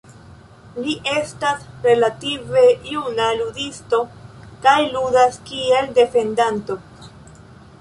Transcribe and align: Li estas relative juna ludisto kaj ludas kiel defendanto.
Li 0.85 0.93
estas 1.15 1.67
relative 1.87 2.63
juna 2.93 3.27
ludisto 3.41 4.01
kaj 4.65 4.77
ludas 4.97 5.39
kiel 5.51 5.93
defendanto. 6.01 6.81